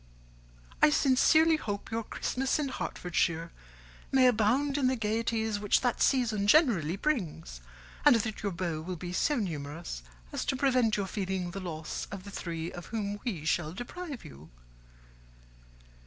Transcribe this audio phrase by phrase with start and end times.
[0.81, 3.51] I sincerely hope your Christmas in Hertfordshire
[4.11, 7.61] may abound in the gaieties which that season generally brings,
[8.03, 10.01] and that your beaux will be so numerous
[10.31, 14.25] as to prevent your feeling the loss of the three of whom we shall deprive
[14.25, 14.49] you.